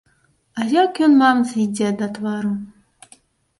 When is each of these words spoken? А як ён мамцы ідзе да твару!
А 0.59 0.65
як 0.83 1.01
ён 1.09 1.13
мамцы 1.19 1.53
ідзе 1.65 1.93
да 2.01 2.11
твару! 2.19 2.53